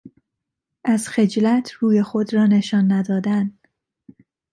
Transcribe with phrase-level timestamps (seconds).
[0.85, 3.53] از خجلت روی خود را نشان ندادن